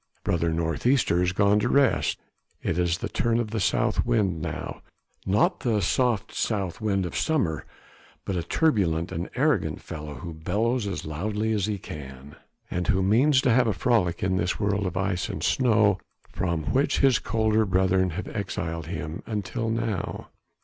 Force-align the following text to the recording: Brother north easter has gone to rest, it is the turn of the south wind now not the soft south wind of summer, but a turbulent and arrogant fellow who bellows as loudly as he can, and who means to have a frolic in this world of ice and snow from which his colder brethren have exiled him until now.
Brother 0.23 0.51
north 0.51 0.87
easter 0.87 1.19
has 1.19 1.31
gone 1.31 1.59
to 1.59 1.69
rest, 1.69 2.19
it 2.63 2.79
is 2.79 2.97
the 2.97 3.07
turn 3.07 3.39
of 3.39 3.51
the 3.51 3.59
south 3.59 4.03
wind 4.03 4.41
now 4.41 4.81
not 5.27 5.59
the 5.59 5.79
soft 5.79 6.33
south 6.33 6.81
wind 6.81 7.05
of 7.05 7.15
summer, 7.15 7.67
but 8.25 8.35
a 8.35 8.41
turbulent 8.41 9.11
and 9.11 9.29
arrogant 9.35 9.79
fellow 9.79 10.15
who 10.15 10.33
bellows 10.33 10.87
as 10.87 11.05
loudly 11.05 11.53
as 11.53 11.67
he 11.67 11.77
can, 11.77 12.35
and 12.71 12.87
who 12.87 13.03
means 13.03 13.41
to 13.41 13.51
have 13.51 13.67
a 13.67 13.73
frolic 13.73 14.23
in 14.23 14.37
this 14.37 14.59
world 14.59 14.87
of 14.87 14.97
ice 14.97 15.29
and 15.29 15.43
snow 15.43 15.99
from 16.31 16.63
which 16.73 17.01
his 17.01 17.19
colder 17.19 17.63
brethren 17.63 18.09
have 18.09 18.27
exiled 18.29 18.87
him 18.87 19.21
until 19.27 19.69
now. 19.69 20.29